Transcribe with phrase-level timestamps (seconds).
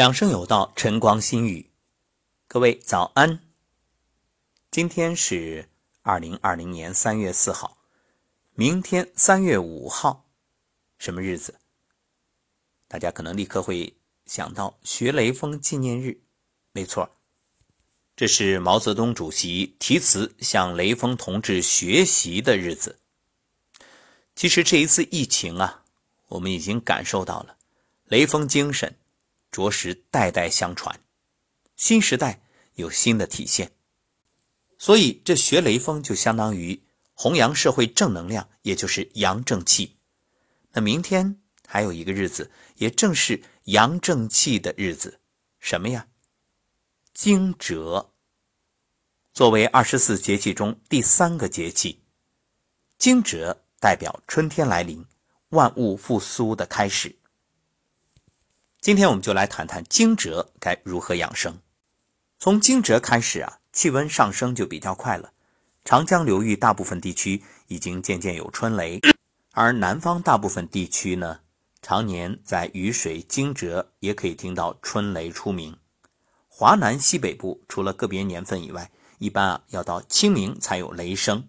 [0.00, 1.72] 养生有道，晨光心语。
[2.48, 3.38] 各位早安。
[4.70, 5.68] 今天是
[6.00, 7.76] 二零二零年三月四号，
[8.54, 10.24] 明天三月五号，
[10.96, 11.60] 什么日子？
[12.88, 13.94] 大家可能立刻会
[14.24, 16.18] 想到学雷锋纪念日。
[16.72, 17.18] 没错，
[18.16, 22.98] 这是毛泽东主席题词向雷锋同志学习的日子。
[24.34, 25.84] 其实这一次疫情啊，
[26.28, 27.58] 我们已经感受到了
[28.06, 28.96] 雷锋精神。
[29.50, 31.00] 着实代代相传，
[31.76, 32.42] 新时代
[32.74, 33.72] 有新的体现，
[34.78, 36.82] 所以这学雷锋就相当于
[37.14, 39.98] 弘扬社会正能量，也就是阳正气。
[40.72, 45.20] 那明天还有一个日子，也正是阳正气的日子，
[45.58, 46.08] 什么呀？
[47.12, 48.10] 惊蛰。
[49.32, 52.02] 作为二十四节气中第三个节气，
[52.98, 55.04] 惊蛰代表春天来临，
[55.50, 57.19] 万物复苏的开始。
[58.80, 61.58] 今天我们就来谈谈惊蛰该如何养生。
[62.38, 65.32] 从惊蛰开始啊，气温上升就比较快了。
[65.84, 68.98] 长江流域大部分地区已经渐渐有春雷，
[69.52, 71.40] 而南方大部分地区呢，
[71.82, 75.76] 常年在雨水惊蛰，也可以听到春雷出鸣。
[76.48, 81.46] 华南西北部除了个别年份以外，一般啊要到清明才有雷声。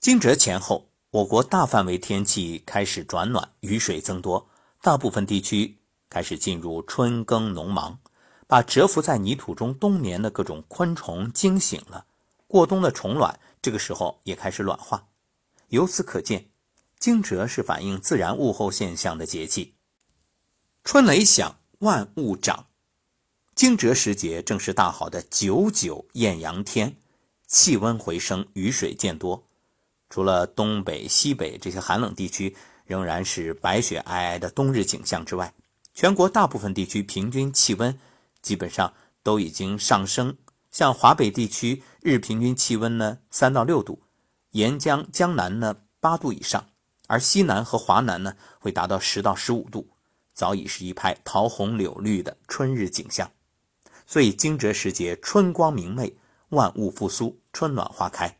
[0.00, 4.48] 惊蛰前后，我国大范围天气开始转暖，雨水增多，
[4.80, 5.76] 大部分地区。
[6.14, 7.98] 开始进入春耕农忙，
[8.46, 12.06] 把蛰伏在泥土中冬眠的各种昆虫惊醒了。
[12.46, 15.08] 过冬的虫卵这个时候也开始卵化。
[15.70, 16.46] 由此可见，
[17.00, 19.74] 惊蛰是反映自然物候现象的节气。
[20.84, 22.66] 春雷响，万物长。
[23.56, 26.96] 惊蛰时节正是大好的九九艳阳天，
[27.48, 29.48] 气温回升，雨水渐多。
[30.08, 35.52] 除了东北、西北这些寒冷地区仍然是白雪皑皑的冬日景象之外，
[35.94, 37.96] 全国大部分地区平均气温
[38.42, 38.92] 基本上
[39.22, 40.36] 都已经上升，
[40.70, 44.02] 像华北地区日平均气温呢三到六度，
[44.50, 46.68] 沿江江南呢八度以上，
[47.06, 49.88] 而西南和华南呢会达到十到十五度，
[50.34, 53.30] 早已是一派桃红柳绿的春日景象。
[54.04, 56.18] 所以惊蛰时节春光明媚，
[56.48, 58.36] 万物复苏，春暖花开。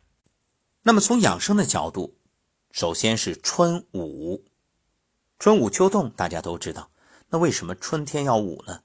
[0.82, 2.16] 那么从养生的角度，
[2.72, 4.44] 首先是春捂，
[5.38, 6.90] 春捂秋冻，大家都知道。
[7.34, 8.82] 那为什么春天要捂呢？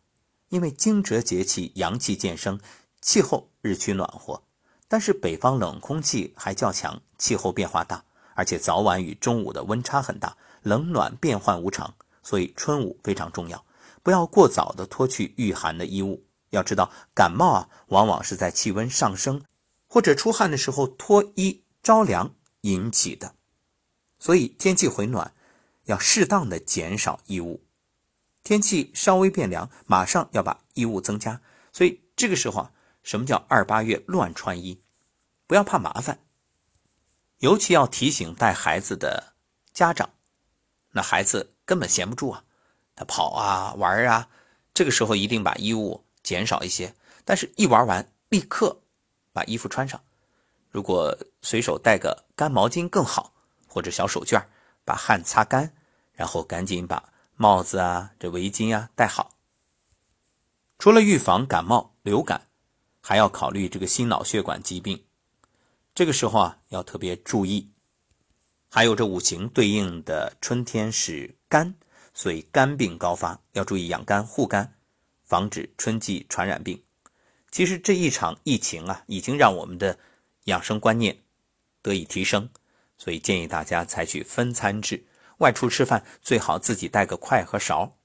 [0.48, 2.60] 因为惊蛰节气阳气渐生，
[3.00, 4.42] 气候日趋暖和，
[4.88, 11.94] 但是北方冷空气还较强，气候变化大，而且早晚与中午的温差很大，冷暖变换无常，
[12.24, 13.64] 所以春捂非常重要。
[14.02, 16.24] 不要过早的脱去御寒的衣物。
[16.50, 19.44] 要知道，感冒啊，往往是在气温上升
[19.86, 23.36] 或者出汗的时候脱衣着凉引起的，
[24.18, 25.36] 所以天气回暖，
[25.84, 27.62] 要适当的减少衣物。
[28.50, 31.40] 天气稍微变凉，马上要把衣物增加，
[31.72, 32.72] 所以这个时候啊，
[33.04, 34.82] 什么叫二八月乱穿衣？
[35.46, 36.20] 不要怕麻烦，
[37.38, 39.36] 尤其要提醒带孩子的
[39.72, 40.10] 家长，
[40.90, 42.44] 那孩子根本闲不住啊，
[42.96, 44.28] 他跑啊玩啊，
[44.74, 48.81] 这个时候一定把衣物减少一些，但是一玩完立刻
[49.31, 50.02] 把衣服穿上，
[50.72, 53.31] 如果随手带个干毛巾更好，
[53.68, 54.44] 或者小手绢
[54.84, 55.72] 把汗擦干，
[56.14, 57.14] 然后赶紧把。
[57.41, 59.38] 帽子啊，这围巾啊，戴好。
[60.77, 62.50] 除了预防感冒、流感，
[63.00, 65.05] 还要考虑这个心脑血管疾病。
[65.95, 67.72] 这个时候啊，要特别注意。
[68.69, 71.73] 还有这五行对应的春天是肝，
[72.13, 74.75] 所以肝病高发，要注意养肝护肝，
[75.23, 76.83] 防止春季传染病。
[77.51, 79.97] 其实这一场疫情啊，已经让我们的
[80.44, 81.17] 养生观念
[81.81, 82.50] 得以提升，
[82.97, 85.06] 所以建议大家采取分餐制。
[85.39, 87.97] 外出吃饭最好自己带个筷和勺。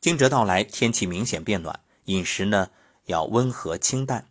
[0.00, 2.70] 惊蛰到来，天气明显变暖，饮食呢
[3.06, 4.28] 要温和清淡，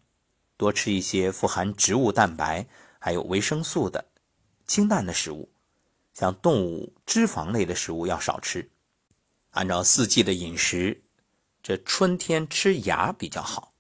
[0.57, 2.65] 多吃一些富含植物蛋白
[2.99, 4.05] 还有维生素的
[4.67, 5.49] 清淡的食物，
[6.13, 8.69] 像动物脂肪类的食物要少吃。
[9.51, 11.03] 按照四季的饮食，
[11.63, 13.73] 这春天吃芽比较好。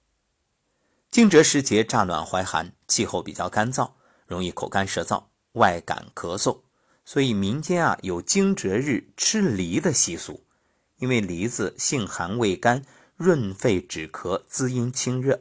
[1.09, 3.91] 惊蛰时节乍暖还寒，气候比较干燥，
[4.25, 5.21] 容易口干舌燥、
[5.53, 6.61] 外感咳嗽。
[7.03, 10.43] 所以民间啊有惊蛰日吃梨的习俗，
[10.97, 12.83] 因为梨子性寒味甘，
[13.17, 15.39] 润肺止咳，滋阴清热。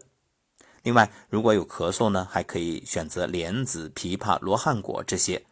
[0.83, 5.45] 另外，如果有咳嗽呢，还可以选择莲子、枇杷、罗汉果这些。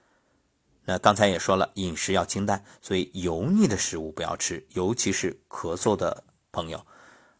[0.86, 6.86] 那刚才也说了，饮食要清淡，所以油腻的食物不要吃，尤其是咳嗽的朋友，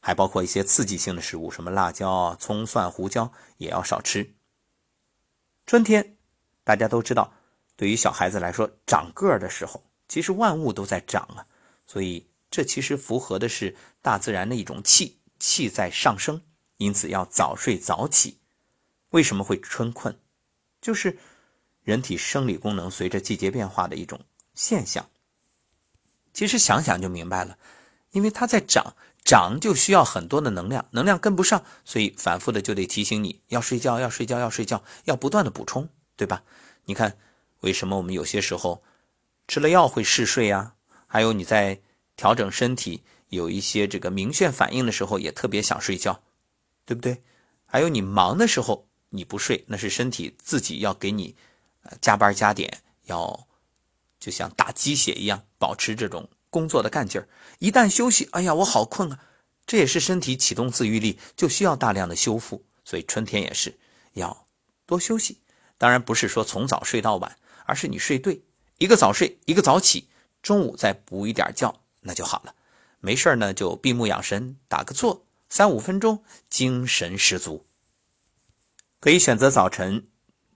[0.01, 4.35] 还包括一些刺激性的食物，什么辣椒啊、葱、蒜、胡椒也要少吃。
[5.65, 6.19] 春天，
[6.63, 7.33] 大家都知道。
[7.79, 11.47] 对于小孩子来说，长个儿的时候，其实万物都在长啊，
[11.87, 16.43] 所以这其实符合的是大自然的一种气，气在上升，
[16.79, 18.41] 因此要早睡早起。
[19.11, 20.19] 为什么会春困？
[20.81, 21.19] 就是
[21.85, 24.23] 人体生理功能随着季节变化的一种
[24.55, 25.09] 现象。
[26.35, 27.59] 其实想想就明白了，
[28.11, 36.43] 因为它在长，长就需要很多的能量，能量跟不上，所以反复的就得提醒你要睡觉，要睡觉，要睡觉，要不断的补充，对吧？
[36.85, 37.17] 你看，
[37.61, 38.83] 为什么我们有些时候
[39.47, 40.75] 吃了药会嗜睡呀？
[41.07, 41.81] 还有你在
[42.17, 46.23] 调整身体有一些这个明显反应的时候，也特别想睡觉，
[46.85, 47.23] 对不对？
[47.67, 51.37] 还有你忙的时候你不睡，那是身体自己要给你
[52.01, 53.47] 加班加点，要
[54.21, 57.29] 就像打鸡血一样，保持这种工作的干劲儿。
[57.59, 59.21] 一旦休息，哎呀，我好困啊！
[59.67, 62.65] 这也是身体启动自愈力，就需要大量的修复。
[62.85, 63.79] 所以春天也是
[64.15, 64.47] 要
[64.87, 65.43] 多休息。
[65.77, 67.37] 当然不是说从早睡到晚，
[67.69, 68.41] 而是你睡对，
[68.79, 70.09] 一个早睡，一个早起。
[70.41, 72.55] 中午再补一点觉，那就好了。
[73.01, 77.67] 没事呢，就闭目养神，打个坐，三五分钟，精神十足。
[79.01, 80.09] 可以选择早晨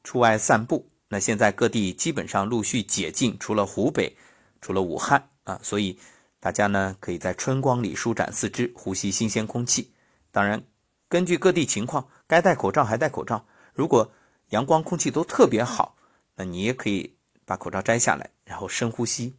[0.03, 0.89] 出外散步。
[1.09, 4.17] 那现在各地基本上陆续解禁，除了湖北，
[4.63, 5.99] 除了武汉啊，所以
[6.41, 9.93] 大家呢可以在春光里舒展四肢，呼吸新鲜空气。
[10.31, 10.65] 当然，
[11.11, 13.45] 根据各地情况，该戴口罩还戴口罩。
[13.75, 14.11] 如果
[14.49, 15.95] 阳光空气都特别好，
[16.37, 19.35] 那你也可以把口罩摘下来，然后深呼吸。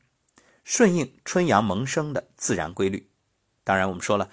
[0.63, 3.09] 顺应春阳萌生的自然规律，
[3.65, 4.29] 当然我们说了，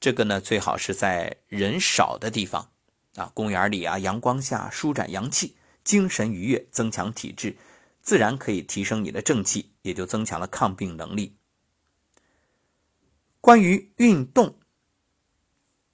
[0.00, 2.70] 这个呢最好是在人少的地方
[3.16, 5.54] 啊，公园里啊，阳光下舒展阳气，
[5.84, 7.54] 精神愉悦，增强体质，
[8.00, 11.36] 自然可以提升你的正气，也就增强了抗病能力。
[13.42, 14.58] 关于运动，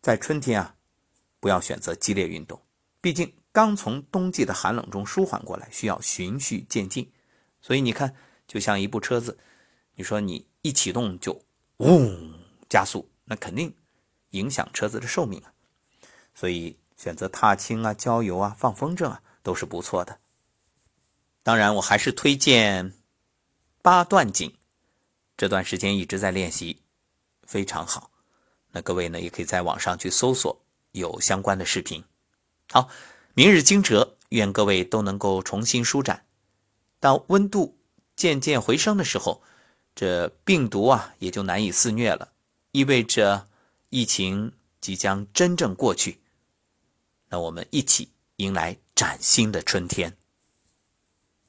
[0.00, 0.76] 在春天啊，
[1.40, 2.62] 不要选择激烈运动，
[3.00, 7.12] 毕竟刚从冬季的寒冷中舒缓过来，需要循序渐进。
[7.60, 8.16] 所以你看，
[8.46, 9.38] 就像一部车子。
[9.94, 11.38] 你说你一启动就
[11.76, 12.32] 嗡
[12.68, 13.72] 加速，那肯定
[14.30, 15.52] 影响车子的寿命啊。
[16.34, 20.18] 所以选择踏青啊、郊游啊、放风筝啊都是不错的。
[21.42, 22.94] 当然，我还是推荐
[23.82, 24.56] 八段锦，
[25.36, 26.80] 这段时间一直在练习，
[27.42, 28.10] 非常好。
[28.70, 32.02] 那各位呢，也可以在网上去搜索有相关的视频。
[32.70, 32.88] 好，
[33.34, 36.24] 明日惊蛰，愿各位都能够重新舒展。
[37.00, 37.78] 当温度
[38.14, 39.42] 渐渐回升的时候。
[39.94, 42.32] 这病毒啊，也就难以肆虐了，
[42.70, 43.46] 意味着
[43.90, 44.50] 疫情
[44.80, 46.18] 即将真正过去。
[47.28, 50.16] 那我们一起迎来崭新的春天。